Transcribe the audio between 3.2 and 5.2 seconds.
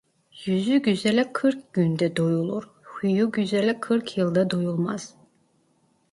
güzele kırk yılda doyulmaz.